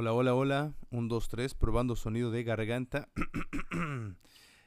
Hola, 0.00 0.12
hola, 0.12 0.32
hola. 0.32 0.74
Un, 0.90 1.08
dos, 1.08 1.28
tres, 1.28 1.54
probando 1.54 1.96
sonido 1.96 2.30
de 2.30 2.44
garganta. 2.44 3.08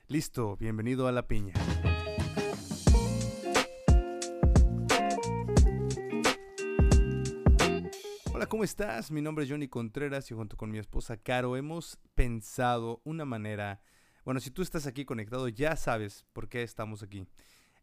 Listo, 0.10 0.58
bienvenido 0.58 1.08
a 1.08 1.14
la 1.14 1.26
piña. 1.26 1.54
Hola, 8.34 8.46
¿cómo 8.48 8.66
estás? 8.66 9.10
Mi 9.10 9.22
nombre 9.22 9.46
es 9.46 9.50
Johnny 9.50 9.70
Contreras 9.70 10.30
y 10.32 10.34
junto 10.34 10.58
con 10.58 10.70
mi 10.70 10.80
esposa 10.80 11.16
Caro 11.16 11.56
hemos 11.56 11.98
pensado 12.14 13.00
una 13.06 13.24
manera... 13.24 13.80
Bueno, 14.26 14.42
si 14.42 14.52
tú 14.52 14.62
estás 14.62 14.86
aquí 14.86 15.06
conectado 15.06 15.48
ya 15.48 15.78
sabes 15.78 16.26
por 16.34 16.50
qué 16.50 16.62
estamos 16.62 17.04
aquí. 17.04 17.26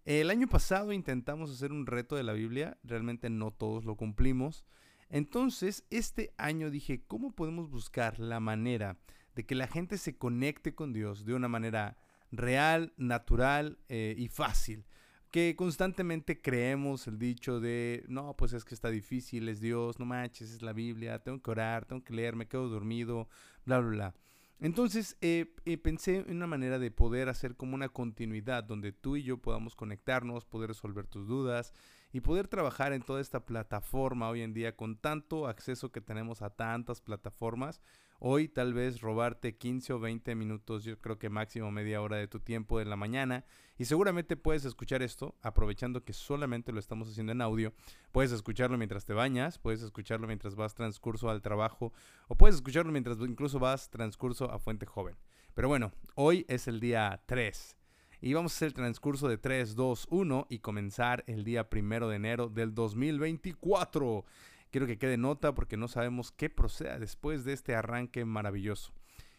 El 0.04 0.28
año 0.28 0.48
pasado 0.48 0.92
intentamos 0.92 1.50
hacer 1.50 1.72
un 1.72 1.86
reto 1.86 2.14
de 2.14 2.24
la 2.24 2.34
Biblia, 2.34 2.76
realmente 2.82 3.30
no 3.30 3.52
todos 3.52 3.86
lo 3.86 3.96
cumplimos. 3.96 4.66
Entonces, 5.10 5.84
este 5.90 6.34
año 6.36 6.70
dije, 6.70 7.02
¿cómo 7.06 7.34
podemos 7.34 7.70
buscar 7.70 8.18
la 8.18 8.40
manera 8.40 8.98
de 9.34 9.46
que 9.46 9.54
la 9.54 9.66
gente 9.66 9.96
se 9.96 10.16
conecte 10.16 10.74
con 10.74 10.92
Dios 10.92 11.24
de 11.24 11.34
una 11.34 11.48
manera 11.48 11.96
real, 12.30 12.92
natural 12.96 13.78
eh, 13.88 14.14
y 14.18 14.28
fácil? 14.28 14.84
Que 15.30 15.56
constantemente 15.56 16.40
creemos 16.40 17.06
el 17.06 17.18
dicho 17.18 17.60
de, 17.60 18.04
no, 18.08 18.34
pues 18.36 18.52
es 18.52 18.64
que 18.64 18.74
está 18.74 18.90
difícil, 18.90 19.48
es 19.48 19.60
Dios, 19.60 19.98
no 19.98 20.04
manches, 20.04 20.50
es 20.50 20.62
la 20.62 20.72
Biblia, 20.72 21.22
tengo 21.22 21.42
que 21.42 21.50
orar, 21.50 21.84
tengo 21.84 22.02
que 22.02 22.14
leer, 22.14 22.36
me 22.36 22.48
quedo 22.48 22.68
dormido, 22.68 23.28
bla, 23.64 23.78
bla, 23.80 23.90
bla. 23.90 24.14
Entonces 24.60 25.16
eh, 25.20 25.54
eh, 25.66 25.78
pensé 25.78 26.16
en 26.16 26.36
una 26.36 26.46
manera 26.46 26.78
de 26.78 26.90
poder 26.90 27.28
hacer 27.28 27.56
como 27.56 27.74
una 27.74 27.88
continuidad 27.88 28.64
donde 28.64 28.92
tú 28.92 29.16
y 29.16 29.22
yo 29.22 29.38
podamos 29.38 29.76
conectarnos, 29.76 30.46
poder 30.46 30.68
resolver 30.68 31.06
tus 31.06 31.28
dudas 31.28 31.72
y 32.12 32.20
poder 32.20 32.48
trabajar 32.48 32.92
en 32.92 33.02
toda 33.02 33.20
esta 33.20 33.44
plataforma 33.44 34.28
hoy 34.28 34.42
en 34.42 34.54
día 34.54 34.76
con 34.76 34.96
tanto 34.96 35.46
acceso 35.46 35.92
que 35.92 36.00
tenemos 36.00 36.42
a 36.42 36.50
tantas 36.50 37.00
plataformas. 37.00 37.80
Hoy 38.20 38.48
tal 38.48 38.74
vez 38.74 39.00
robarte 39.00 39.56
15 39.56 39.92
o 39.92 40.00
20 40.00 40.34
minutos, 40.34 40.82
yo 40.82 40.98
creo 40.98 41.18
que 41.18 41.28
máximo 41.28 41.70
media 41.70 42.00
hora 42.02 42.16
de 42.16 42.26
tu 42.26 42.40
tiempo 42.40 42.78
de 42.78 42.84
la 42.84 42.96
mañana. 42.96 43.44
Y 43.76 43.84
seguramente 43.84 44.36
puedes 44.36 44.64
escuchar 44.64 45.02
esto, 45.02 45.36
aprovechando 45.40 46.02
que 46.02 46.12
solamente 46.12 46.72
lo 46.72 46.80
estamos 46.80 47.08
haciendo 47.08 47.30
en 47.30 47.42
audio. 47.42 47.72
Puedes 48.10 48.32
escucharlo 48.32 48.76
mientras 48.76 49.04
te 49.04 49.12
bañas, 49.12 49.58
puedes 49.58 49.82
escucharlo 49.82 50.26
mientras 50.26 50.56
vas 50.56 50.74
transcurso 50.74 51.30
al 51.30 51.42
trabajo, 51.42 51.92
o 52.26 52.34
puedes 52.34 52.56
escucharlo 52.56 52.90
mientras 52.90 53.18
incluso 53.20 53.60
vas 53.60 53.88
transcurso 53.88 54.50
a 54.50 54.58
Fuente 54.58 54.86
Joven. 54.86 55.16
Pero 55.54 55.68
bueno, 55.68 55.92
hoy 56.16 56.44
es 56.48 56.66
el 56.66 56.80
día 56.80 57.22
3 57.26 57.77
y 58.20 58.32
vamos 58.34 58.52
a 58.52 58.56
hacer 58.56 58.68
el 58.68 58.74
transcurso 58.74 59.28
de 59.28 59.38
3, 59.38 59.74
2, 59.74 60.08
1 60.10 60.46
y 60.50 60.58
comenzar 60.58 61.24
el 61.26 61.44
día 61.44 61.70
primero 61.70 62.08
de 62.08 62.16
enero 62.16 62.48
del 62.48 62.74
2024. 62.74 64.24
Quiero 64.70 64.86
que 64.86 64.98
quede 64.98 65.16
nota 65.16 65.54
porque 65.54 65.76
no 65.76 65.88
sabemos 65.88 66.32
qué 66.32 66.50
proceda 66.50 66.98
después 66.98 67.44
de 67.44 67.52
este 67.52 67.74
arranque 67.74 68.24
maravilloso. 68.24 68.92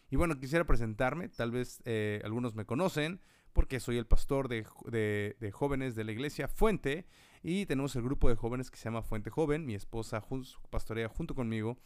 Y 0.09 0.15
bueno, 0.15 0.39
quisiera 0.39 0.65
presentarme, 0.65 1.29
tal 1.29 1.51
vez 1.51 1.81
eh, 1.85 2.21
algunos 2.23 2.55
me 2.55 2.65
conocen, 2.65 3.21
porque 3.53 3.79
soy 3.79 3.97
el 3.97 4.07
pastor 4.07 4.47
de, 4.47 4.65
de, 4.85 5.51
jóvenes 5.51 5.95
de 5.95 6.03
la 6.03 6.11
iglesia 6.11 6.47
Fuente 6.47 7.05
y 7.43 7.65
tenemos 7.65 7.95
el 7.95 8.03
grupo 8.03 8.29
de 8.29 8.35
jóvenes 8.35 8.71
que 8.71 8.77
se 8.77 8.85
llama 8.85 9.01
Fuente 9.01 9.29
Joven, 9.29 9.65
mi 9.65 9.75
esposa 9.75 10.23
pastorea 10.69 11.09
junto 11.09 11.35
conmigo 11.35 11.77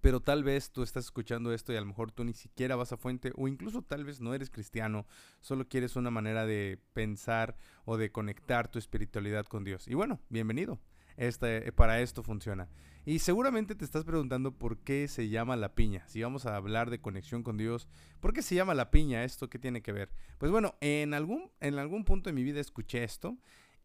pero 0.00 0.20
tal 0.20 0.44
vez 0.44 0.70
tú 0.70 0.82
estás 0.82 1.06
escuchando 1.06 1.52
esto 1.52 1.72
y 1.72 1.76
a 1.76 1.80
lo 1.80 1.86
mejor 1.86 2.12
tú 2.12 2.24
ni 2.24 2.32
siquiera 2.32 2.76
vas 2.76 2.92
a 2.92 2.96
fuente 2.96 3.32
o 3.36 3.48
incluso 3.48 3.82
tal 3.82 4.04
vez 4.04 4.20
no 4.20 4.34
eres 4.34 4.50
cristiano, 4.50 5.06
solo 5.40 5.68
quieres 5.68 5.96
una 5.96 6.10
manera 6.10 6.46
de 6.46 6.78
pensar 6.92 7.56
o 7.84 7.96
de 7.96 8.10
conectar 8.12 8.68
tu 8.68 8.78
espiritualidad 8.78 9.46
con 9.46 9.64
Dios. 9.64 9.88
Y 9.88 9.94
bueno, 9.94 10.20
bienvenido. 10.28 10.78
Este, 11.16 11.70
para 11.72 12.00
esto 12.00 12.22
funciona. 12.22 12.68
Y 13.04 13.18
seguramente 13.18 13.74
te 13.74 13.84
estás 13.84 14.04
preguntando 14.04 14.52
por 14.52 14.78
qué 14.78 15.08
se 15.08 15.28
llama 15.28 15.56
la 15.56 15.74
piña. 15.74 16.06
Si 16.06 16.22
vamos 16.22 16.46
a 16.46 16.56
hablar 16.56 16.88
de 16.88 17.00
conexión 17.00 17.42
con 17.42 17.56
Dios, 17.56 17.88
¿por 18.20 18.32
qué 18.32 18.40
se 18.40 18.54
llama 18.54 18.74
la 18.74 18.90
piña? 18.90 19.24
¿Esto 19.24 19.50
qué 19.50 19.58
tiene 19.58 19.82
que 19.82 19.92
ver? 19.92 20.10
Pues 20.38 20.50
bueno, 20.50 20.76
en 20.80 21.12
algún, 21.12 21.50
en 21.60 21.78
algún 21.78 22.04
punto 22.04 22.30
de 22.30 22.34
mi 22.34 22.42
vida 22.42 22.60
escuché 22.60 23.04
esto 23.04 23.36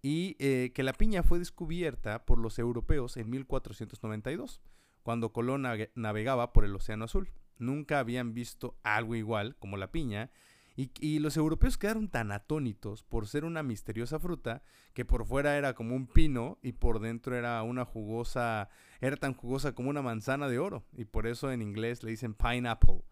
y 0.01 0.35
eh, 0.39 0.71
que 0.73 0.83
la 0.83 0.93
piña 0.93 1.23
fue 1.23 1.39
descubierta 1.39 2.25
por 2.25 2.39
los 2.39 2.59
europeos 2.59 3.17
en 3.17 3.29
1492 3.29 4.61
cuando 5.05 5.31
Colón 5.31 5.67
navegaba 5.93 6.51
por 6.51 6.65
el 6.65 6.75
Océano 6.75 7.05
Azul. 7.05 7.29
Nunca 7.59 7.99
habían 7.99 8.33
visto 8.33 8.75
algo 8.81 9.13
igual 9.13 9.55
como 9.59 9.77
la 9.77 9.91
piña 9.91 10.31
y, 10.75 11.19
los 11.19 11.37
europeos 11.37 11.77
quedaron 11.77 12.09
tan 12.09 12.31
atónitos 12.31 13.03
por 13.03 13.27
ser 13.27 13.45
una 13.45 13.61
misteriosa 13.61 14.19
fruta 14.19 14.63
que 14.95 15.05
por 15.05 15.25
fuera 15.25 15.57
era 15.57 15.75
como 15.75 15.95
un 15.95 16.07
pino 16.07 16.57
y 16.63 16.71
por 16.71 16.99
dentro 16.99 17.35
era 17.35 17.61
una 17.61 17.85
jugosa, 17.85 18.67
era 18.99 19.15
tan 19.15 19.35
jugosa 19.35 19.73
como 19.75 19.91
una 19.91 20.01
manzana 20.01 20.49
de 20.49 20.57
oro 20.57 20.83
y 20.97 21.05
por 21.05 21.27
eso 21.27 21.51
en 21.51 21.61
inglés 21.61 22.01
le 22.01 22.09
dicen 22.09 22.33
pineapple. 22.33 23.03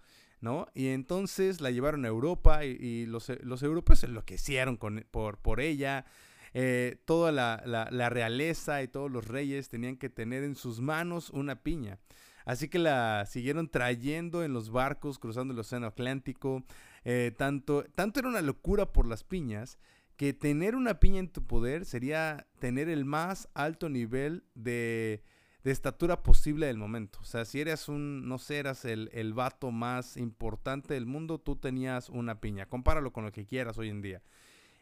¿No? 0.41 0.67
Y 0.73 0.87
entonces 0.87 1.61
la 1.61 1.71
llevaron 1.71 2.03
a 2.03 2.09
Europa 2.09 2.65
y, 2.65 3.05
los, 3.05 3.29
europeos 3.29 4.03
enloquecieron 4.03 4.75
con, 4.75 5.05
por 5.11 5.61
ella, 5.61 6.05
eh, 6.53 7.01
toda 7.05 7.31
la, 7.31 8.09
realeza 8.09 8.83
y 8.83 8.87
todos 8.87 9.11
los 9.11 9.27
reyes 9.27 9.69
tenían 9.69 9.97
que 9.97 10.09
tener 10.09 10.43
en 10.43 10.55
sus 10.55 10.79
manos 10.79 11.29
una 11.29 11.63
piña. 11.63 11.99
Así 12.45 12.67
que 12.67 12.79
la 12.79 13.25
siguieron 13.25 13.69
trayendo 13.69 14.43
en 14.43 14.53
los 14.53 14.69
barcos 14.69 15.17
cruzando 15.17 15.53
el 15.53 15.59
Océano 15.59 15.87
Atlántico. 15.87 16.63
Eh, 17.05 17.31
tanto, 17.37 17.85
tanto 17.95 18.19
era 18.19 18.29
una 18.29 18.41
locura 18.41 18.91
por 18.91 19.07
las 19.07 19.23
piñas 19.23 19.77
que 20.17 20.33
tener 20.33 20.75
una 20.75 20.99
piña 20.99 21.19
en 21.19 21.29
tu 21.29 21.45
poder 21.45 21.85
sería 21.85 22.47
tener 22.59 22.87
el 22.89 23.05
más 23.05 23.49
alto 23.53 23.89
nivel 23.89 24.43
de, 24.53 25.23
estatura 25.63 26.21
posible 26.23 26.67
del 26.67 26.77
momento. 26.77 27.19
O 27.21 27.25
sea, 27.25 27.45
si 27.45 27.61
eras 27.61 27.89
un, 27.89 28.27
no 28.27 28.37
sé, 28.37 28.57
eras 28.57 28.85
el, 28.85 29.09
el 29.13 29.33
vato 29.33 29.71
más 29.71 30.17
importante 30.17 30.93
del 30.93 31.05
mundo, 31.05 31.39
tú 31.39 31.55
tenías 31.55 32.09
una 32.09 32.39
piña. 32.41 32.67
Compáralo 32.67 33.11
con 33.11 33.25
lo 33.25 33.31
que 33.31 33.45
quieras 33.45 33.77
hoy 33.77 33.89
en 33.89 34.01
día. 34.01 34.21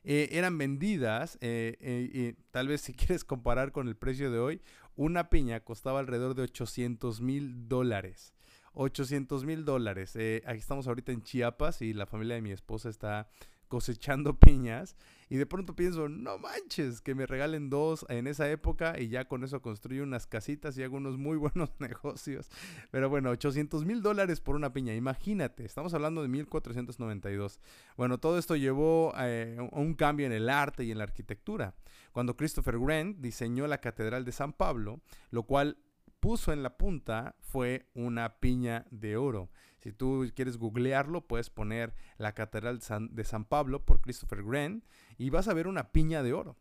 Eh, 0.03 0.29
eran 0.31 0.57
vendidas, 0.57 1.37
eh, 1.41 1.77
eh, 1.79 2.33
tal 2.49 2.67
vez 2.67 2.81
si 2.81 2.93
quieres 2.93 3.23
comparar 3.23 3.71
con 3.71 3.87
el 3.87 3.95
precio 3.95 4.31
de 4.31 4.39
hoy, 4.39 4.61
una 4.95 5.29
piña 5.29 5.59
costaba 5.59 5.99
alrededor 5.99 6.35
de 6.35 6.43
800 6.43 7.21
mil 7.21 7.67
dólares. 7.67 8.33
800 8.73 9.43
mil 9.43 9.65
dólares. 9.65 10.15
aquí 10.45 10.59
estamos 10.59 10.87
ahorita 10.87 11.11
en 11.11 11.23
Chiapas 11.23 11.81
y 11.81 11.93
la 11.93 12.05
familia 12.05 12.35
de 12.35 12.41
mi 12.41 12.51
esposa 12.51 12.89
está 12.89 13.29
cosechando 13.67 14.39
piñas 14.39 14.95
y 15.31 15.37
de 15.37 15.45
pronto 15.45 15.77
pienso, 15.77 16.09
no 16.09 16.37
manches, 16.39 16.99
que 16.99 17.15
me 17.15 17.25
regalen 17.25 17.69
dos 17.69 18.05
en 18.09 18.27
esa 18.27 18.51
época 18.51 18.99
y 18.99 19.07
ya 19.07 19.29
con 19.29 19.45
eso 19.45 19.61
construyo 19.61 20.03
unas 20.03 20.27
casitas 20.27 20.77
y 20.77 20.83
hago 20.83 20.97
unos 20.97 21.17
muy 21.17 21.37
buenos 21.37 21.69
negocios. 21.79 22.49
Pero 22.91 23.09
bueno, 23.09 23.29
800 23.29 23.85
mil 23.85 24.01
dólares 24.01 24.41
por 24.41 24.57
una 24.57 24.73
piña, 24.73 24.93
imagínate, 24.93 25.63
estamos 25.63 25.93
hablando 25.93 26.21
de 26.21 26.27
1492. 26.27 27.61
Bueno, 27.95 28.17
todo 28.17 28.37
esto 28.37 28.57
llevó 28.57 29.13
eh, 29.19 29.55
a 29.57 29.79
un 29.79 29.93
cambio 29.93 30.25
en 30.25 30.33
el 30.33 30.49
arte 30.49 30.83
y 30.83 30.91
en 30.91 30.97
la 30.97 31.05
arquitectura. 31.05 31.75
Cuando 32.11 32.35
Christopher 32.35 32.77
Wren 32.77 33.21
diseñó 33.21 33.67
la 33.67 33.77
Catedral 33.77 34.25
de 34.25 34.33
San 34.33 34.51
Pablo, 34.51 34.99
lo 35.29 35.43
cual 35.43 35.77
puso 36.19 36.51
en 36.51 36.61
la 36.61 36.75
punta 36.75 37.35
fue 37.39 37.85
una 37.93 38.41
piña 38.41 38.85
de 38.91 39.15
oro. 39.15 39.49
Si 39.81 39.91
tú 39.91 40.29
quieres 40.35 40.57
googlearlo, 40.57 41.27
puedes 41.27 41.49
poner 41.49 41.93
la 42.17 42.33
Catedral 42.33 42.79
de 43.11 43.23
San 43.23 43.45
Pablo 43.45 43.83
por 43.83 44.01
Christopher 44.01 44.43
Wren 44.43 44.83
y 45.17 45.31
vas 45.31 45.47
a 45.47 45.53
ver 45.53 45.67
una 45.67 45.91
piña 45.91 46.21
de 46.23 46.33
oro. 46.33 46.57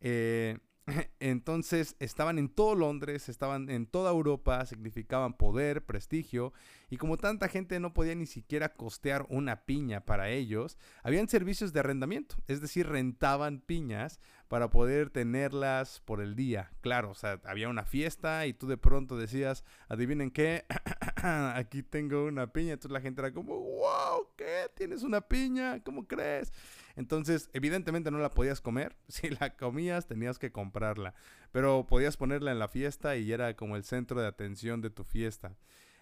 Eh, 0.00 0.58
entonces 1.20 1.96
estaban 2.00 2.38
en 2.38 2.48
todo 2.48 2.74
Londres, 2.74 3.28
estaban 3.28 3.70
en 3.70 3.86
toda 3.86 4.10
Europa, 4.10 4.64
significaban 4.66 5.34
poder, 5.34 5.84
prestigio, 5.84 6.52
y 6.90 6.96
como 6.96 7.16
tanta 7.16 7.48
gente 7.48 7.78
no 7.80 7.94
podía 7.94 8.14
ni 8.14 8.26
siquiera 8.26 8.74
costear 8.74 9.26
una 9.28 9.64
piña 9.64 10.04
para 10.04 10.30
ellos, 10.30 10.76
habían 11.02 11.28
servicios 11.28 11.72
de 11.72 11.80
arrendamiento, 11.80 12.36
es 12.48 12.60
decir, 12.60 12.88
rentaban 12.88 13.60
piñas 13.60 14.20
para 14.48 14.68
poder 14.70 15.08
tenerlas 15.08 16.00
por 16.00 16.20
el 16.20 16.36
día. 16.36 16.72
Claro, 16.82 17.10
o 17.10 17.14
sea, 17.14 17.40
había 17.44 17.68
una 17.68 17.84
fiesta 17.84 18.46
y 18.46 18.52
tú 18.52 18.66
de 18.66 18.76
pronto 18.76 19.16
decías, 19.16 19.64
adivinen 19.88 20.30
qué, 20.30 20.66
aquí 21.22 21.82
tengo 21.82 22.26
una 22.26 22.52
piña, 22.52 22.74
entonces 22.74 22.92
la 22.92 23.00
gente 23.00 23.22
era 23.22 23.32
como, 23.32 23.58
wow, 23.58 24.28
¿qué? 24.36 24.68
¿Tienes 24.74 25.02
una 25.02 25.20
piña? 25.20 25.82
¿Cómo 25.82 26.06
crees? 26.06 26.52
Entonces, 26.96 27.50
evidentemente 27.52 28.10
no 28.10 28.18
la 28.18 28.30
podías 28.30 28.60
comer. 28.60 28.96
Si 29.08 29.30
la 29.30 29.56
comías, 29.56 30.06
tenías 30.06 30.38
que 30.38 30.52
comprarla. 30.52 31.14
Pero 31.52 31.86
podías 31.86 32.16
ponerla 32.16 32.52
en 32.52 32.58
la 32.58 32.68
fiesta 32.68 33.16
y 33.16 33.32
era 33.32 33.54
como 33.56 33.76
el 33.76 33.84
centro 33.84 34.20
de 34.20 34.26
atención 34.26 34.80
de 34.80 34.90
tu 34.90 35.04
fiesta. 35.04 35.56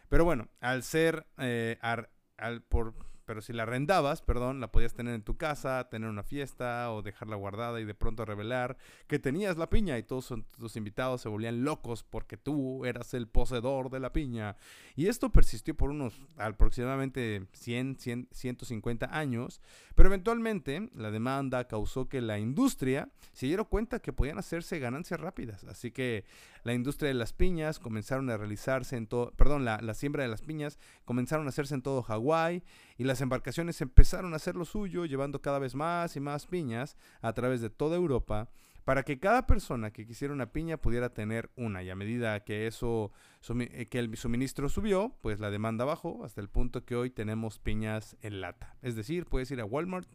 Pero 0.08 0.24
bueno, 0.24 0.48
al 0.60 0.82
ser, 0.82 1.26
eh, 1.38 1.78
al, 1.80 2.62
por 2.62 2.94
pero 3.30 3.42
si 3.42 3.52
la 3.52 3.62
arrendabas, 3.62 4.22
perdón, 4.22 4.58
la 4.58 4.72
podías 4.72 4.92
tener 4.92 5.14
en 5.14 5.22
tu 5.22 5.36
casa, 5.36 5.88
tener 5.88 6.08
una 6.08 6.24
fiesta 6.24 6.90
o 6.90 7.00
dejarla 7.00 7.36
guardada 7.36 7.80
y 7.80 7.84
de 7.84 7.94
pronto 7.94 8.24
revelar 8.24 8.76
que 9.06 9.20
tenías 9.20 9.56
la 9.56 9.70
piña 9.70 9.96
y 9.98 10.02
todos 10.02 10.34
tus 10.58 10.74
invitados 10.74 11.20
se 11.20 11.28
volvían 11.28 11.62
locos 11.62 12.02
porque 12.02 12.36
tú 12.36 12.84
eras 12.84 13.14
el 13.14 13.28
poseedor 13.28 13.88
de 13.88 14.00
la 14.00 14.12
piña. 14.12 14.56
Y 14.96 15.06
esto 15.06 15.30
persistió 15.30 15.76
por 15.76 15.90
unos 15.90 16.20
aproximadamente 16.38 17.46
100, 17.52 17.98
100 18.00 18.28
150 18.32 19.16
años, 19.16 19.60
pero 19.94 20.08
eventualmente 20.08 20.90
la 20.92 21.12
demanda 21.12 21.68
causó 21.68 22.08
que 22.08 22.20
la 22.20 22.40
industria 22.40 23.10
se 23.32 23.46
diera 23.46 23.62
cuenta 23.62 24.00
que 24.00 24.12
podían 24.12 24.38
hacerse 24.38 24.80
ganancias 24.80 25.20
rápidas. 25.20 25.62
Así 25.62 25.92
que 25.92 26.24
la 26.64 26.74
industria 26.74 27.08
de 27.08 27.14
las 27.14 27.32
piñas 27.32 27.78
comenzaron 27.78 28.28
a 28.28 28.36
realizarse 28.36 28.96
en 28.96 29.06
todo, 29.06 29.30
perdón, 29.36 29.64
la, 29.64 29.78
la 29.80 29.94
siembra 29.94 30.24
de 30.24 30.28
las 30.28 30.42
piñas 30.42 30.80
comenzaron 31.04 31.46
a 31.46 31.50
hacerse 31.50 31.74
en 31.74 31.82
todo 31.82 32.02
Hawái 32.02 32.64
y 33.00 33.04
las 33.04 33.22
embarcaciones 33.22 33.80
empezaron 33.80 34.34
a 34.34 34.36
hacer 34.36 34.56
lo 34.56 34.66
suyo, 34.66 35.06
llevando 35.06 35.40
cada 35.40 35.58
vez 35.58 35.74
más 35.74 36.16
y 36.16 36.20
más 36.20 36.46
piñas 36.46 36.98
a 37.22 37.32
través 37.32 37.62
de 37.62 37.70
toda 37.70 37.96
Europa 37.96 38.50
para 38.84 39.04
que 39.04 39.18
cada 39.18 39.46
persona 39.46 39.90
que 39.90 40.06
quisiera 40.06 40.34
una 40.34 40.52
piña 40.52 40.76
pudiera 40.76 41.14
tener 41.14 41.50
una. 41.56 41.82
Y 41.82 41.88
a 41.88 41.96
medida 41.96 42.44
que 42.44 42.66
eso, 42.66 43.10
eh, 43.58 43.86
que 43.86 44.00
el 44.00 44.14
suministro 44.18 44.68
subió, 44.68 45.16
pues 45.22 45.40
la 45.40 45.50
demanda 45.50 45.86
bajó 45.86 46.26
hasta 46.26 46.42
el 46.42 46.50
punto 46.50 46.84
que 46.84 46.94
hoy 46.94 47.08
tenemos 47.08 47.58
piñas 47.58 48.18
en 48.20 48.42
lata. 48.42 48.76
Es 48.82 48.96
decir, 48.96 49.24
puedes 49.24 49.50
ir 49.50 49.62
a 49.62 49.64
Walmart 49.64 50.10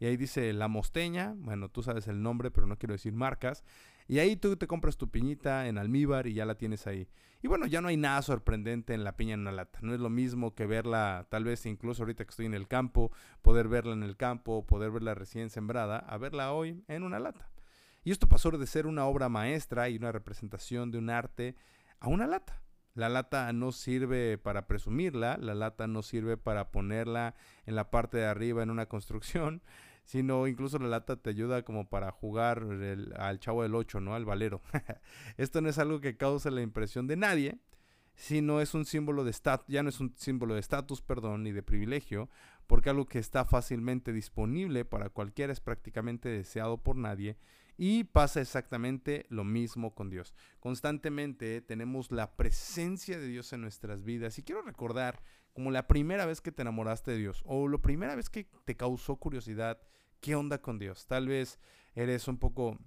y 0.00 0.06
ahí 0.06 0.16
dice 0.16 0.52
la 0.54 0.66
mosteña, 0.66 1.34
bueno, 1.36 1.68
tú 1.68 1.82
sabes 1.82 2.08
el 2.08 2.22
nombre, 2.22 2.50
pero 2.50 2.66
no 2.66 2.78
quiero 2.78 2.94
decir 2.94 3.12
marcas, 3.12 3.62
y 4.08 4.18
ahí 4.18 4.34
tú 4.34 4.56
te 4.56 4.66
compras 4.66 4.96
tu 4.96 5.10
piñita 5.10 5.68
en 5.68 5.78
almíbar 5.78 6.26
y 6.26 6.32
ya 6.34 6.46
la 6.46 6.56
tienes 6.56 6.86
ahí. 6.86 7.06
Y 7.42 7.48
bueno, 7.48 7.66
ya 7.66 7.80
no 7.80 7.88
hay 7.88 7.96
nada 7.96 8.20
sorprendente 8.22 8.94
en 8.94 9.04
la 9.04 9.16
piña 9.16 9.34
en 9.34 9.40
una 9.40 9.52
lata. 9.52 9.78
No 9.82 9.94
es 9.94 10.00
lo 10.00 10.10
mismo 10.10 10.54
que 10.54 10.66
verla, 10.66 11.26
tal 11.30 11.44
vez 11.44 11.64
incluso 11.66 12.02
ahorita 12.02 12.24
que 12.24 12.30
estoy 12.30 12.46
en 12.46 12.54
el 12.54 12.66
campo, 12.66 13.12
poder 13.42 13.68
verla 13.68 13.92
en 13.92 14.02
el 14.02 14.16
campo, 14.16 14.66
poder 14.66 14.90
verla 14.90 15.14
recién 15.14 15.48
sembrada, 15.48 15.98
a 15.98 16.18
verla 16.18 16.52
hoy 16.52 16.82
en 16.88 17.02
una 17.02 17.20
lata. 17.20 17.50
Y 18.02 18.10
esto 18.10 18.26
pasó 18.26 18.50
de 18.50 18.66
ser 18.66 18.86
una 18.86 19.04
obra 19.04 19.28
maestra 19.28 19.88
y 19.90 19.96
una 19.96 20.12
representación 20.12 20.90
de 20.90 20.98
un 20.98 21.10
arte 21.10 21.56
a 22.00 22.08
una 22.08 22.26
lata. 22.26 22.62
La 22.94 23.08
lata 23.08 23.52
no 23.52 23.70
sirve 23.70 24.36
para 24.36 24.66
presumirla, 24.66 25.36
la 25.38 25.54
lata 25.54 25.86
no 25.86 26.02
sirve 26.02 26.36
para 26.36 26.70
ponerla 26.70 27.34
en 27.64 27.76
la 27.76 27.90
parte 27.90 28.18
de 28.18 28.26
arriba 28.26 28.62
en 28.62 28.70
una 28.70 28.86
construcción, 28.86 29.62
sino 30.10 30.48
incluso 30.48 30.76
la 30.80 30.88
lata 30.88 31.14
te 31.14 31.30
ayuda 31.30 31.62
como 31.62 31.88
para 31.88 32.10
jugar 32.10 32.66
al 33.16 33.38
chavo 33.38 33.62
del 33.62 33.76
8, 33.76 34.00
¿no? 34.00 34.16
Al 34.16 34.24
valero. 34.24 34.60
Esto 35.36 35.60
no 35.60 35.68
es 35.68 35.78
algo 35.78 36.00
que 36.00 36.16
cause 36.16 36.50
la 36.50 36.62
impresión 36.62 37.06
de 37.06 37.14
nadie, 37.16 37.60
sino 38.16 38.60
es 38.60 38.74
un 38.74 38.86
símbolo 38.86 39.22
de 39.22 39.30
estatus, 39.30 39.68
ya 39.68 39.84
no 39.84 39.88
es 39.88 40.00
un 40.00 40.12
símbolo 40.16 40.54
de 40.54 40.60
estatus, 40.60 41.00
perdón, 41.00 41.44
ni 41.44 41.52
de 41.52 41.62
privilegio, 41.62 42.28
porque 42.66 42.90
algo 42.90 43.06
que 43.06 43.20
está 43.20 43.44
fácilmente 43.44 44.12
disponible 44.12 44.84
para 44.84 45.10
cualquiera 45.10 45.52
es 45.52 45.60
prácticamente 45.60 46.28
deseado 46.28 46.78
por 46.78 46.96
nadie 46.96 47.36
y 47.76 48.02
pasa 48.02 48.40
exactamente 48.40 49.26
lo 49.28 49.44
mismo 49.44 49.94
con 49.94 50.10
Dios. 50.10 50.34
Constantemente 50.58 51.60
tenemos 51.60 52.10
la 52.10 52.34
presencia 52.34 53.16
de 53.16 53.28
Dios 53.28 53.52
en 53.52 53.60
nuestras 53.60 54.02
vidas 54.02 54.40
y 54.40 54.42
quiero 54.42 54.62
recordar 54.62 55.22
como 55.52 55.70
la 55.70 55.86
primera 55.86 56.26
vez 56.26 56.40
que 56.40 56.50
te 56.50 56.62
enamoraste 56.62 57.12
de 57.12 57.18
Dios 57.18 57.42
o 57.44 57.68
la 57.68 57.78
primera 57.78 58.16
vez 58.16 58.28
que 58.28 58.48
te 58.64 58.76
causó 58.76 59.14
curiosidad, 59.14 59.80
¿qué 60.20 60.34
onda 60.34 60.60
con 60.60 60.78
Dios? 60.78 61.06
Tal 61.06 61.28
vez 61.28 61.58
eres 61.94 62.28
un 62.28 62.38
poco 62.38 62.78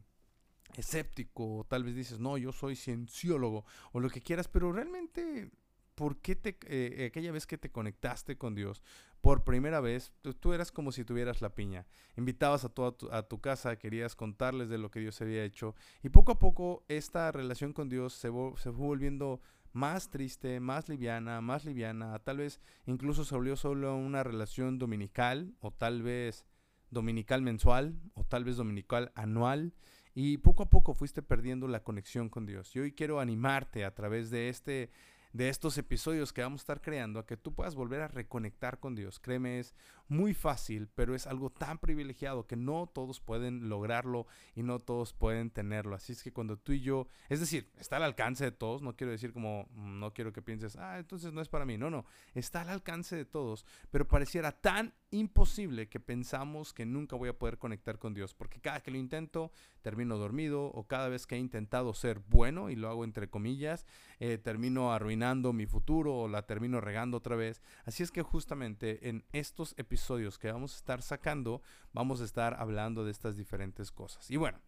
escéptico, 0.76 1.58
o 1.58 1.64
tal 1.64 1.84
vez 1.84 1.96
dices, 1.96 2.20
no, 2.20 2.38
yo 2.38 2.52
soy 2.52 2.76
cienciólogo 2.76 3.66
o 3.92 4.00
lo 4.00 4.10
que 4.10 4.22
quieras, 4.22 4.48
pero 4.48 4.72
realmente 4.72 5.52
¿por 5.96 6.18
qué 6.18 6.36
te, 6.36 6.58
eh, 6.66 7.06
aquella 7.06 7.32
vez 7.32 7.46
que 7.46 7.58
te 7.58 7.72
conectaste 7.72 8.38
con 8.38 8.56
Dios 8.56 8.82
por 9.22 9.46
primera 9.46 9.80
vez, 9.80 10.12
tú, 10.42 10.52
eras 10.52 10.74
como 10.74 10.92
si 10.92 11.06
tuvieras 11.06 11.42
la 11.42 11.56
piña. 11.56 11.88
Invitabas 12.18 12.66
a, 12.66 12.70
tu, 12.70 12.92
tu 12.92 13.40
casa, 13.40 13.78
querías 13.78 14.18
contarles 14.18 14.68
de 14.68 14.78
lo 14.78 14.92
que 14.92 15.00
Dios 15.00 15.22
había 15.22 15.46
hecho. 15.46 15.76
Y 16.02 16.10
poco 16.10 16.34
a 16.34 16.40
poco 16.40 16.84
esta 16.90 17.32
relación 17.32 17.72
con 17.72 17.88
Dios 17.88 18.12
se, 18.12 18.28
se 18.28 18.72
fue 18.72 18.86
volviendo 18.86 19.40
más 19.72 20.10
triste, 20.10 20.60
más 20.60 20.90
liviana, 20.90 21.40
más 21.40 21.64
liviana. 21.64 22.20
Tal 22.20 22.40
vez 22.40 22.60
incluso 22.86 23.24
se 23.24 23.34
volvió 23.34 23.56
solo 23.56 23.96
una 23.96 24.24
relación 24.24 24.78
dominical 24.78 25.56
o 25.62 25.72
tal 25.72 26.02
vez 26.02 26.46
dominical 26.94 27.42
mensual 27.42 27.96
o 28.14 28.24
tal 28.24 28.44
vez 28.44 28.58
dominical 28.58 29.12
anual. 29.16 29.74
Y 30.16 30.38
poco 30.38 30.64
a 30.64 30.70
poco 30.70 30.94
fuiste 30.94 31.24
perdiendo 31.24 31.68
la 31.68 31.84
conexión 31.84 32.30
con 32.30 32.46
Dios. 32.46 32.76
Y 32.76 32.80
hoy 32.80 32.92
quiero 32.92 33.20
animarte 33.20 33.84
a 33.84 33.94
través 33.94 34.30
de 34.30 34.50
este 34.50 34.92
de 35.34 35.50
estos 35.50 35.80
episodios 35.80 36.32
que 36.32 36.44
vamos 36.44 36.62
a 36.62 36.64
estar 36.64 36.82
creando 36.82 37.20
a 37.20 37.26
que 37.26 37.38
tú 37.38 37.56
puedas 37.56 37.74
volver 37.74 38.02
a 38.02 38.08
reconectar 38.08 38.80
con 38.80 38.94
Dios. 38.94 39.20
Créeme, 39.20 39.60
es 39.60 39.74
muy 40.14 40.34
fácil, 40.34 40.88
pero 40.94 41.16
es 41.16 41.26
algo 41.26 41.50
tan 41.50 41.80
privilegiado 41.80 42.46
que 42.46 42.56
no 42.56 42.88
todos 42.88 43.20
pueden 43.20 43.68
lograrlo 43.68 44.28
y 44.56 44.62
no 44.62 44.80
todos 44.80 45.12
pueden 45.12 45.50
tenerlo. 45.50 45.96
Así 45.96 46.14
es 46.14 46.22
que 46.22 46.32
cuando 46.32 46.58
tú 46.58 46.72
y 46.72 46.82
yo, 46.82 47.08
es 47.30 47.40
decir, 47.40 47.72
está 47.78 47.98
al 47.98 48.04
alcance 48.04 48.46
de 48.46 48.52
todos, 48.52 48.84
no 48.84 48.96
quiero 48.96 49.12
decir 49.12 49.34
como, 49.34 49.68
mm, 49.72 50.00
no 50.00 50.14
quiero 50.14 50.32
que 50.32 50.42
pienses, 50.42 50.76
ah, 50.76 51.00
entonces 51.00 51.34
no 51.34 51.42
es 51.42 51.50
para 51.50 51.66
mí. 51.66 51.78
No, 51.78 51.90
no, 51.90 52.06
está 52.36 52.62
al 52.62 52.70
alcance 52.70 53.16
de 53.16 53.26
todos, 53.26 53.66
pero 53.90 54.08
pareciera 54.08 54.52
tan 54.52 54.94
imposible 55.10 55.90
que 55.90 56.00
pensamos 56.00 56.74
que 56.74 56.86
nunca 56.86 57.16
voy 57.16 57.30
a 57.30 57.38
poder 57.38 57.58
conectar 57.58 57.98
con 57.98 58.14
Dios, 58.14 58.34
porque 58.36 58.62
cada 58.62 58.82
que 58.82 58.92
lo 58.92 58.98
intento 58.98 59.52
termino 59.82 60.18
dormido 60.18 60.66
o 60.66 60.88
cada 60.88 61.10
vez 61.10 61.26
que 61.26 61.36
he 61.36 61.40
intentado 61.40 61.94
ser 61.94 62.20
bueno, 62.20 62.70
y 62.70 62.76
lo 62.76 62.90
hago 62.90 63.04
entre 63.04 63.30
comillas, 63.30 63.86
eh, 64.20 64.38
termino 64.38 64.94
arruinando 64.94 65.54
mi 65.54 65.66
futuro 65.66 66.16
o 66.16 66.28
la 66.28 66.46
termino 66.46 66.80
regando 66.82 67.18
otra 67.18 67.36
vez. 67.36 67.62
Así 67.86 68.04
es 68.04 68.12
que 68.12 68.22
justamente 68.22 69.10
en 69.10 69.26
estos 69.32 69.74
episodios 69.78 70.03
que 70.40 70.52
vamos 70.52 70.74
a 70.74 70.78
estar 70.78 71.02
sacando, 71.02 71.62
vamos 71.94 72.20
a 72.22 72.26
estar 72.26 72.56
hablando 72.60 73.06
de 73.06 73.12
estas 73.12 73.38
diferentes 73.38 73.92
cosas. 73.92 74.30
Y 74.30 74.36
bueno, 74.36 74.60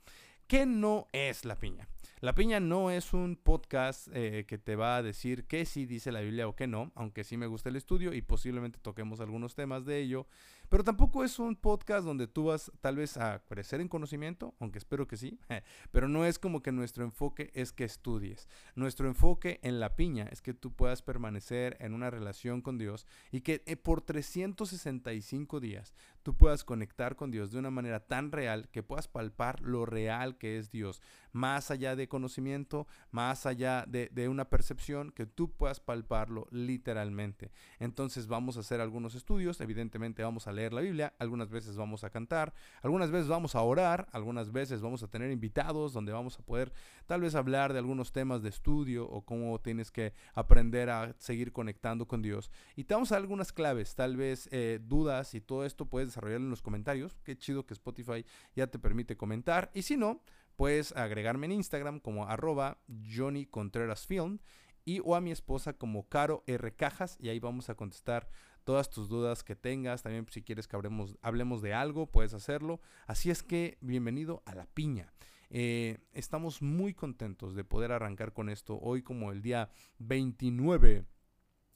¿qué 0.47 0.65
no 0.65 1.07
es 1.11 1.43
la 1.43 1.55
piña? 1.55 1.87
La 2.21 2.33
piña 2.33 2.59
no 2.59 2.89
es 2.89 3.13
un 3.13 3.35
podcast 3.35 4.07
eh, 4.13 4.45
que 4.47 4.57
te 4.57 4.75
va 4.75 4.95
a 4.95 5.03
decir 5.03 5.45
qué 5.45 5.65
sí 5.65 5.85
dice 5.85 6.11
la 6.11 6.21
Biblia 6.21 6.47
o 6.47 6.55
qué 6.55 6.67
no, 6.67 6.91
aunque 6.95 7.23
sí 7.25 7.35
me 7.35 7.47
gusta 7.47 7.69
el 7.69 7.75
estudio 7.75 8.13
y 8.13 8.21
posiblemente 8.21 8.79
toquemos 8.79 9.19
algunos 9.19 9.55
temas 9.55 9.85
de 9.85 9.99
ello. 9.99 10.25
Pero 10.69 10.83
tampoco 10.83 11.23
es 11.23 11.39
un 11.39 11.55
podcast 11.55 12.05
donde 12.05 12.27
tú 12.27 12.45
vas 12.45 12.71
tal 12.81 12.95
vez 12.97 13.17
a 13.17 13.43
crecer 13.45 13.81
en 13.81 13.87
conocimiento, 13.87 14.55
aunque 14.59 14.79
espero 14.79 15.07
que 15.07 15.17
sí, 15.17 15.39
pero 15.91 16.07
no 16.07 16.25
es 16.25 16.39
como 16.39 16.61
que 16.61 16.71
nuestro 16.71 17.03
enfoque 17.03 17.51
es 17.53 17.71
que 17.71 17.83
estudies. 17.83 18.47
Nuestro 18.75 19.07
enfoque 19.07 19.59
en 19.63 19.79
la 19.79 19.95
piña 19.95 20.27
es 20.31 20.41
que 20.41 20.53
tú 20.53 20.73
puedas 20.73 21.01
permanecer 21.01 21.77
en 21.79 21.93
una 21.93 22.09
relación 22.09 22.61
con 22.61 22.77
Dios 22.77 23.05
y 23.31 23.41
que 23.41 23.63
eh, 23.65 23.75
por 23.75 24.01
365 24.01 25.59
días 25.59 25.93
tú 26.23 26.35
puedas 26.35 26.63
conectar 26.63 27.15
con 27.15 27.31
Dios 27.31 27.51
de 27.51 27.59
una 27.59 27.71
manera 27.71 27.99
tan 27.99 28.31
real 28.31 28.69
que 28.69 28.83
puedas 28.83 29.07
palpar 29.07 29.61
lo 29.61 29.85
real 29.85 30.37
que 30.37 30.57
es 30.57 30.71
Dios, 30.71 31.01
más 31.31 31.69
allá 31.69 31.95
de 31.95 32.07
conocimiento, 32.07 32.87
más 33.11 33.45
allá 33.45 33.85
de, 33.87 34.09
de 34.11 34.27
una 34.27 34.49
percepción, 34.49 35.11
que 35.11 35.25
tú 35.25 35.51
puedas 35.51 35.79
palparlo 35.79 36.47
literalmente. 36.51 37.51
Entonces 37.79 38.27
vamos 38.27 38.57
a 38.57 38.61
hacer 38.61 38.81
algunos 38.81 39.15
estudios, 39.15 39.61
evidentemente 39.61 40.23
vamos 40.23 40.47
a 40.47 40.51
leer 40.55 40.73
la 40.73 40.81
Biblia, 40.81 41.13
algunas 41.19 41.51
veces 41.51 41.75
vamos 41.75 42.03
a 42.03 42.09
cantar, 42.09 42.53
algunas 42.81 43.11
veces 43.11 43.27
vamos 43.27 43.55
a 43.55 43.61
orar, 43.61 44.07
algunas 44.11 44.51
veces 44.51 44.81
vamos 44.81 45.03
a 45.03 45.07
tener 45.07 45.31
invitados 45.31 45.93
donde 45.93 46.11
vamos 46.11 46.39
a 46.39 46.43
poder 46.43 46.73
tal 47.05 47.21
vez 47.21 47.35
hablar 47.35 47.73
de 47.73 47.79
algunos 47.79 48.11
temas 48.11 48.41
de 48.41 48.49
estudio 48.49 49.07
o 49.07 49.21
cómo 49.23 49.59
tienes 49.59 49.91
que 49.91 50.13
aprender 50.33 50.89
a 50.89 51.13
seguir 51.19 51.51
conectando 51.51 52.07
con 52.07 52.21
Dios. 52.21 52.51
Y 52.75 52.85
te 52.85 52.93
vamos 52.93 53.11
a 53.11 53.15
dar 53.15 53.21
algunas 53.21 53.51
claves, 53.53 53.95
tal 53.95 54.17
vez 54.17 54.49
eh, 54.51 54.79
dudas 54.81 55.35
y 55.35 55.41
todo 55.41 55.65
esto 55.65 55.85
puedes 55.85 56.09
desarrollarlo 56.09 56.45
en 56.45 56.51
los 56.51 56.61
comentarios. 56.61 57.19
Qué 57.23 57.37
chido 57.37 57.65
que 57.65 57.73
Spotify 57.73 58.25
ya 58.55 58.67
te 58.67 58.79
permite 58.79 59.17
comentar. 59.17 59.69
Y 59.73 59.83
si 59.83 59.97
no, 59.97 60.21
puedes 60.55 60.95
agregarme 60.95 61.45
en 61.47 61.53
Instagram 61.53 61.99
como 61.99 62.27
arroba 62.27 62.79
Johnny 62.87 63.45
Contreras 63.45 64.05
Film 64.05 64.39
y 64.85 65.01
o 65.03 65.15
a 65.15 65.21
mi 65.21 65.31
esposa 65.31 65.73
como 65.73 66.07
Caro 66.07 66.43
R. 66.47 66.73
Cajas 66.75 67.17
y 67.19 67.29
ahí 67.29 67.39
vamos 67.39 67.69
a 67.69 67.75
contestar 67.75 68.29
todas 68.65 68.89
tus 68.89 69.07
dudas 69.07 69.43
que 69.45 69.55
tengas. 69.55 70.03
También 70.03 70.27
si 70.29 70.41
quieres 70.41 70.67
que 70.67 70.75
hablemos, 70.75 71.17
hablemos 71.21 71.61
de 71.61 71.73
algo, 71.73 72.07
puedes 72.07 72.33
hacerlo. 72.33 72.81
Así 73.07 73.31
es 73.31 73.43
que 73.43 73.77
bienvenido 73.79 74.43
a 74.45 74.55
la 74.55 74.65
piña. 74.65 75.13
Eh, 75.49 75.99
estamos 76.11 76.61
muy 76.61 76.93
contentos 76.93 77.55
de 77.55 77.63
poder 77.63 77.93
arrancar 77.93 78.33
con 78.33 78.49
esto 78.49 78.77
hoy 78.81 79.03
como 79.03 79.31
el 79.31 79.41
día 79.41 79.69
29 79.99 81.05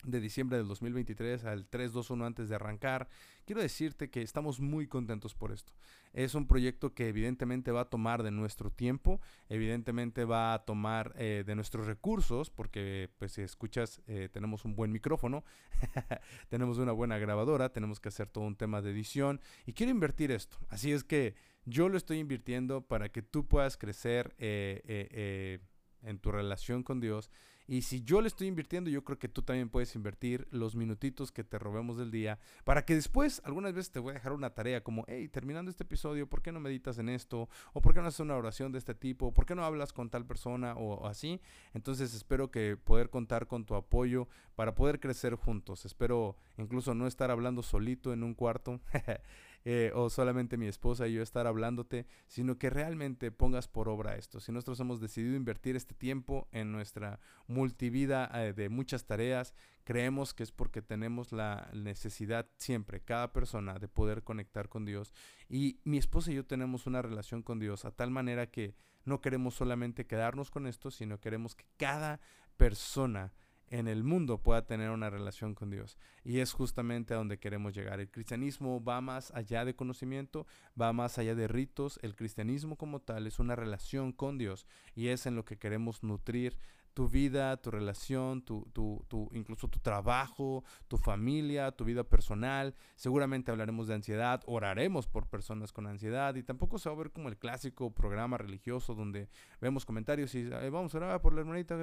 de 0.03 0.19
diciembre 0.21 0.57
del 0.57 0.67
2023 0.67 1.45
al 1.45 1.65
321 1.65 2.25
antes 2.25 2.49
de 2.49 2.55
arrancar. 2.55 3.09
Quiero 3.45 3.61
decirte 3.61 4.09
que 4.09 4.21
estamos 4.21 4.59
muy 4.59 4.87
contentos 4.87 5.35
por 5.35 5.51
esto. 5.51 5.73
Es 6.13 6.35
un 6.35 6.47
proyecto 6.47 6.93
que 6.93 7.09
evidentemente 7.09 7.71
va 7.71 7.81
a 7.81 7.89
tomar 7.89 8.23
de 8.23 8.31
nuestro 8.31 8.71
tiempo, 8.71 9.19
evidentemente 9.49 10.23
va 10.25 10.53
a 10.53 10.65
tomar 10.65 11.13
eh, 11.17 11.43
de 11.45 11.55
nuestros 11.55 11.85
recursos, 11.85 12.49
porque 12.49 13.09
pues 13.17 13.33
si 13.33 13.41
escuchas 13.41 14.01
eh, 14.07 14.29
tenemos 14.31 14.65
un 14.65 14.75
buen 14.75 14.91
micrófono, 14.91 15.43
tenemos 16.49 16.77
una 16.77 16.91
buena 16.91 17.17
grabadora, 17.17 17.69
tenemos 17.69 17.99
que 17.99 18.09
hacer 18.09 18.29
todo 18.29 18.45
un 18.45 18.55
tema 18.55 18.81
de 18.81 18.91
edición 18.91 19.41
y 19.65 19.73
quiero 19.73 19.91
invertir 19.91 20.31
esto. 20.31 20.57
Así 20.69 20.91
es 20.91 21.03
que 21.03 21.35
yo 21.65 21.89
lo 21.89 21.97
estoy 21.97 22.19
invirtiendo 22.19 22.81
para 22.81 23.09
que 23.09 23.21
tú 23.21 23.47
puedas 23.47 23.77
crecer 23.77 24.33
eh, 24.37 25.59
en 26.01 26.19
tu 26.19 26.31
relación 26.31 26.83
con 26.83 26.99
Dios 26.99 27.29
Y 27.69 27.83
si 27.83 28.01
yo 28.01 28.19
le 28.19 28.27
estoy 28.27 28.47
invirtiendo, 28.47 28.89
yo 28.89 29.03
creo 29.03 29.19
que 29.19 29.29
tú 29.29 29.43
también 29.43 29.69
puedes 29.69 29.93
invertir 29.93 30.47
los 30.49 30.75
minutitos 30.75 31.31
que 31.31 31.43
te 31.43 31.59
robemos 31.59 31.99
del 31.99 32.09
día 32.09 32.39
para 32.63 32.83
que 32.83 32.95
después, 32.95 33.43
algunas 33.45 33.75
veces 33.75 33.91
te 33.91 33.99
voy 33.99 34.09
a 34.09 34.13
dejar 34.15 34.33
una 34.33 34.55
tarea 34.55 34.81
como, 34.81 35.05
hey, 35.07 35.27
terminando 35.27 35.69
este 35.69 35.83
episodio, 35.83 36.27
¿por 36.27 36.41
qué 36.41 36.51
no 36.51 36.59
meditas 36.59 36.97
en 36.97 37.09
esto? 37.09 37.47
¿O 37.73 37.79
por 37.79 37.93
qué 37.93 38.01
no 38.01 38.07
haces 38.07 38.21
una 38.21 38.38
oración 38.38 38.71
de 38.71 38.79
este 38.79 38.95
tipo? 38.95 39.35
¿Por 39.35 39.45
qué 39.45 39.53
no 39.53 39.63
hablas 39.63 39.93
con 39.93 40.09
tal 40.09 40.25
persona 40.25 40.73
o 40.77 41.05
así? 41.05 41.41
Entonces 41.75 42.15
espero 42.15 42.49
que 42.49 42.75
poder 42.75 43.11
contar 43.11 43.45
con 43.45 43.65
tu 43.65 43.75
apoyo 43.75 44.27
para 44.55 44.73
poder 44.73 44.99
crecer 44.99 45.35
juntos. 45.35 45.85
Espero 45.85 46.38
incluso 46.57 46.95
no 46.95 47.05
estar 47.05 47.29
hablando 47.29 47.61
solito 47.61 48.13
en 48.13 48.23
un 48.23 48.33
cuarto. 48.33 48.81
Eh, 49.65 49.91
o 49.93 50.09
solamente 50.09 50.55
mi 50.55 50.67
esposa 50.67 51.07
y 51.07 51.13
yo 51.13 51.21
estar 51.21 51.45
hablándote, 51.45 52.07
sino 52.27 52.57
que 52.57 52.69
realmente 52.69 53.29
pongas 53.29 53.67
por 53.67 53.89
obra 53.89 54.15
esto. 54.15 54.39
Si 54.39 54.53
nosotros 54.53 54.79
hemos 54.79 55.01
decidido 55.01 55.35
invertir 55.35 55.75
este 55.75 55.93
tiempo 55.93 56.47
en 56.53 56.71
nuestra 56.71 57.19
multivida 57.47 58.31
eh, 58.33 58.53
de 58.53 58.69
muchas 58.69 59.05
tareas, 59.05 59.53
creemos 59.83 60.33
que 60.33 60.43
es 60.43 60.53
porque 60.53 60.81
tenemos 60.81 61.33
la 61.33 61.69
necesidad 61.73 62.47
siempre, 62.57 63.01
cada 63.01 63.33
persona, 63.33 63.79
de 63.79 63.89
poder 63.89 64.23
conectar 64.23 64.69
con 64.69 64.85
Dios. 64.85 65.13
Y 65.49 65.81
mi 65.83 65.97
esposa 65.97 66.31
y 66.31 66.35
yo 66.35 66.45
tenemos 66.45 66.87
una 66.87 67.01
relación 67.01 67.43
con 67.43 67.59
Dios 67.59 67.83
a 67.83 67.91
tal 67.91 68.11
manera 68.11 68.49
que 68.49 68.75
no 69.03 69.19
queremos 69.19 69.55
solamente 69.55 70.05
quedarnos 70.05 70.51
con 70.51 70.67
esto, 70.67 70.89
sino 70.89 71.19
queremos 71.19 71.55
que 71.55 71.65
cada 71.77 72.21
persona 72.55 73.33
en 73.69 73.88
el 73.88 74.03
mundo 74.03 74.41
pueda 74.41 74.65
tener 74.65 74.89
una 74.89 75.09
relación 75.09 75.55
con 75.55 75.69
Dios. 75.69 75.97
Y 76.23 76.39
es 76.39 76.53
justamente 76.53 77.13
a 77.13 77.17
donde 77.17 77.39
queremos 77.39 77.73
llegar. 77.73 77.99
El 77.99 78.09
cristianismo 78.09 78.83
va 78.83 79.01
más 79.01 79.31
allá 79.31 79.65
de 79.65 79.75
conocimiento, 79.75 80.47
va 80.79 80.93
más 80.93 81.17
allá 81.17 81.35
de 81.35 81.47
ritos. 81.47 81.99
El 82.01 82.15
cristianismo 82.15 82.75
como 82.75 82.99
tal 82.99 83.27
es 83.27 83.39
una 83.39 83.55
relación 83.55 84.11
con 84.11 84.38
Dios 84.38 84.65
y 84.95 85.07
es 85.07 85.25
en 85.25 85.35
lo 85.35 85.45
que 85.45 85.57
queremos 85.57 86.03
nutrir 86.03 86.57
tu 86.99 87.07
vida, 87.07 87.55
tu 87.55 87.71
relación, 87.71 88.41
tu, 88.41 88.67
tu, 88.73 89.05
tu, 89.07 89.29
incluso 89.31 89.69
tu 89.69 89.79
trabajo, 89.79 90.65
tu 90.89 90.97
familia, 90.97 91.71
tu 91.71 91.85
vida 91.85 92.03
personal. 92.03 92.75
Seguramente 92.97 93.51
hablaremos 93.51 93.87
de 93.87 93.93
ansiedad, 93.93 94.41
oraremos 94.47 95.07
por 95.07 95.25
personas 95.29 95.71
con 95.71 95.87
ansiedad 95.87 96.35
y 96.35 96.43
tampoco 96.43 96.77
se 96.77 96.89
va 96.89 96.95
a 96.95 96.97
ver 96.97 97.11
como 97.11 97.29
el 97.29 97.37
clásico 97.37 97.93
programa 97.93 98.37
religioso 98.37 98.95
donde 98.95 99.29
vemos 99.61 99.85
comentarios 99.85 100.35
y 100.35 100.49
vamos 100.49 100.93
a 100.93 100.97
orar 100.97 101.21
por 101.21 101.33
la 101.33 101.39
hermanita, 101.39 101.77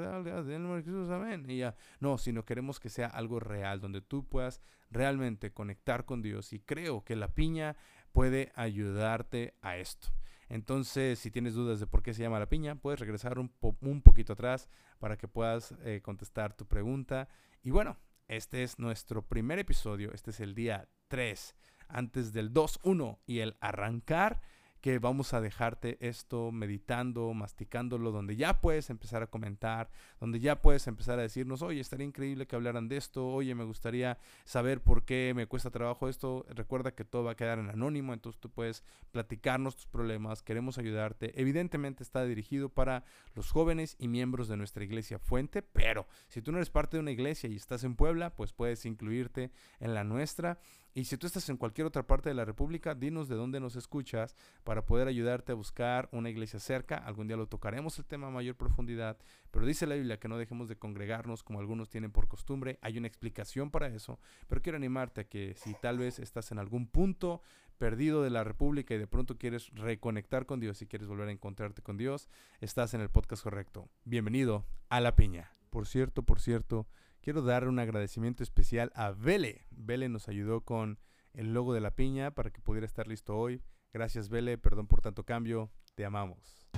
Jesús, 0.84 1.08
amén. 1.08 1.46
Y 1.48 1.60
ya, 1.60 1.74
no, 1.98 2.18
sino 2.18 2.44
queremos 2.44 2.78
que 2.78 2.90
sea 2.90 3.06
algo 3.06 3.40
real, 3.40 3.80
donde 3.80 4.02
tú 4.02 4.28
puedas 4.28 4.60
realmente 4.90 5.50
conectar 5.50 6.04
con 6.04 6.20
Dios 6.20 6.52
y 6.52 6.60
creo 6.60 7.04
que 7.04 7.16
la 7.16 7.28
piña 7.28 7.74
puede 8.12 8.52
ayudarte 8.54 9.54
a 9.62 9.78
esto. 9.78 10.08
Entonces, 10.48 11.18
si 11.18 11.30
tienes 11.30 11.54
dudas 11.54 11.80
de 11.80 11.86
por 11.86 12.02
qué 12.02 12.14
se 12.14 12.22
llama 12.22 12.38
la 12.38 12.48
piña, 12.48 12.76
puedes 12.76 13.00
regresar 13.00 13.38
un, 13.38 13.52
un 13.80 14.02
poquito 14.02 14.34
atrás 14.34 14.68
para 14.98 15.16
que 15.16 15.28
puedas 15.28 15.74
eh, 15.84 16.00
contestar 16.02 16.54
tu 16.54 16.66
pregunta. 16.66 17.28
Y 17.62 17.70
bueno, 17.70 17.96
este 18.28 18.62
es 18.62 18.78
nuestro 18.78 19.22
primer 19.22 19.58
episodio, 19.58 20.12
este 20.12 20.30
es 20.30 20.40
el 20.40 20.54
día 20.54 20.88
3, 21.08 21.56
antes 21.88 22.32
del 22.32 22.52
2-1 22.52 23.18
y 23.26 23.40
el 23.40 23.56
arrancar 23.60 24.40
que 24.86 25.00
vamos 25.00 25.34
a 25.34 25.40
dejarte 25.40 25.98
esto 25.98 26.52
meditando, 26.52 27.34
masticándolo, 27.34 28.12
donde 28.12 28.36
ya 28.36 28.60
puedes 28.60 28.88
empezar 28.88 29.20
a 29.20 29.26
comentar, 29.26 29.90
donde 30.20 30.38
ya 30.38 30.62
puedes 30.62 30.86
empezar 30.86 31.18
a 31.18 31.22
decirnos, 31.22 31.60
oye, 31.62 31.80
estaría 31.80 32.06
increíble 32.06 32.46
que 32.46 32.54
hablaran 32.54 32.86
de 32.86 32.96
esto, 32.96 33.26
oye, 33.26 33.52
me 33.56 33.64
gustaría 33.64 34.16
saber 34.44 34.80
por 34.80 35.04
qué 35.04 35.32
me 35.34 35.48
cuesta 35.48 35.70
trabajo 35.72 36.08
esto. 36.08 36.46
Recuerda 36.50 36.94
que 36.94 37.04
todo 37.04 37.24
va 37.24 37.32
a 37.32 37.36
quedar 37.36 37.58
en 37.58 37.68
anónimo, 37.68 38.14
entonces 38.14 38.40
tú 38.40 38.48
puedes 38.48 38.84
platicarnos 39.10 39.74
tus 39.74 39.86
problemas, 39.86 40.44
queremos 40.44 40.78
ayudarte. 40.78 41.32
Evidentemente 41.34 42.04
está 42.04 42.24
dirigido 42.24 42.68
para 42.68 43.02
los 43.34 43.50
jóvenes 43.50 43.96
y 43.98 44.06
miembros 44.06 44.46
de 44.46 44.56
nuestra 44.56 44.84
iglesia 44.84 45.18
fuente, 45.18 45.62
pero 45.62 46.06
si 46.28 46.42
tú 46.42 46.52
no 46.52 46.58
eres 46.58 46.70
parte 46.70 46.96
de 46.96 47.00
una 47.00 47.10
iglesia 47.10 47.50
y 47.50 47.56
estás 47.56 47.82
en 47.82 47.96
Puebla, 47.96 48.36
pues 48.36 48.52
puedes 48.52 48.86
incluirte 48.86 49.50
en 49.80 49.94
la 49.94 50.04
nuestra. 50.04 50.60
Y 50.96 51.04
si 51.04 51.18
tú 51.18 51.26
estás 51.26 51.46
en 51.50 51.58
cualquier 51.58 51.86
otra 51.86 52.06
parte 52.06 52.30
de 52.30 52.34
la 52.34 52.46
República, 52.46 52.94
dinos 52.94 53.28
de 53.28 53.34
dónde 53.34 53.60
nos 53.60 53.76
escuchas 53.76 54.34
para 54.64 54.86
poder 54.86 55.08
ayudarte 55.08 55.52
a 55.52 55.54
buscar 55.54 56.08
una 56.10 56.30
iglesia 56.30 56.58
cerca. 56.58 56.96
Algún 56.96 57.26
día 57.28 57.36
lo 57.36 57.48
tocaremos 57.48 57.98
el 57.98 58.06
tema 58.06 58.28
a 58.28 58.30
mayor 58.30 58.56
profundidad, 58.56 59.18
pero 59.50 59.66
dice 59.66 59.86
la 59.86 59.96
Biblia 59.96 60.18
que 60.18 60.26
no 60.26 60.38
dejemos 60.38 60.70
de 60.70 60.78
congregarnos 60.78 61.42
como 61.42 61.60
algunos 61.60 61.90
tienen 61.90 62.12
por 62.12 62.28
costumbre. 62.28 62.78
Hay 62.80 62.96
una 62.96 63.08
explicación 63.08 63.70
para 63.70 63.88
eso, 63.88 64.18
pero 64.48 64.62
quiero 64.62 64.76
animarte 64.76 65.20
a 65.20 65.24
que 65.24 65.54
si 65.58 65.74
tal 65.82 65.98
vez 65.98 66.18
estás 66.18 66.50
en 66.50 66.58
algún 66.58 66.86
punto 66.86 67.42
perdido 67.76 68.22
de 68.22 68.30
la 68.30 68.42
República 68.42 68.94
y 68.94 68.98
de 68.98 69.06
pronto 69.06 69.36
quieres 69.36 69.68
reconectar 69.74 70.46
con 70.46 70.60
Dios 70.60 70.80
y 70.80 70.86
quieres 70.86 71.08
volver 71.08 71.28
a 71.28 71.32
encontrarte 71.32 71.82
con 71.82 71.98
Dios, 71.98 72.30
estás 72.62 72.94
en 72.94 73.02
el 73.02 73.10
podcast 73.10 73.42
correcto. 73.42 73.90
Bienvenido 74.06 74.64
a 74.88 75.02
La 75.02 75.14
Piña. 75.14 75.52
Por 75.68 75.86
cierto, 75.86 76.22
por 76.22 76.40
cierto, 76.40 76.86
Quiero 77.26 77.42
dar 77.42 77.66
un 77.66 77.80
agradecimiento 77.80 78.44
especial 78.44 78.92
a 78.94 79.10
Vele. 79.10 79.66
Vele 79.72 80.08
nos 80.08 80.28
ayudó 80.28 80.60
con 80.60 81.00
el 81.32 81.54
logo 81.54 81.74
de 81.74 81.80
la 81.80 81.90
piña 81.90 82.30
para 82.30 82.50
que 82.50 82.60
pudiera 82.60 82.86
estar 82.86 83.08
listo 83.08 83.36
hoy. 83.36 83.64
Gracias 83.92 84.28
Vele, 84.28 84.58
perdón 84.58 84.86
por 84.86 85.00
tanto 85.00 85.24
cambio, 85.24 85.72
te 85.96 86.04
amamos. 86.04 86.68